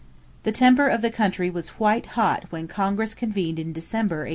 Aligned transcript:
= 0.23 0.43
The 0.45 0.51
temper 0.51 0.87
of 0.87 1.03
the 1.03 1.11
country 1.11 1.51
was 1.51 1.77
white 1.79 2.07
hot 2.17 2.45
when 2.49 2.67
Congress 2.67 3.13
convened 3.13 3.59
in 3.59 3.71
December, 3.71 4.21
1849. 4.25 4.29